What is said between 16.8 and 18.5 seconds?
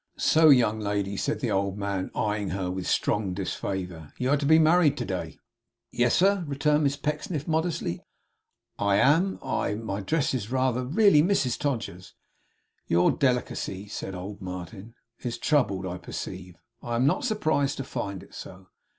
I am not surprised to find it